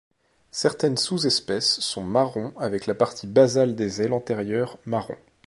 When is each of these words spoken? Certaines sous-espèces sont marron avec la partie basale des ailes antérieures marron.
Certaines 0.49 0.97
sous-espèces 0.97 1.79
sont 1.79 2.03
marron 2.03 2.53
avec 2.57 2.87
la 2.87 2.95
partie 2.95 3.27
basale 3.27 3.75
des 3.75 4.01
ailes 4.01 4.13
antérieures 4.13 4.79
marron. 4.87 5.15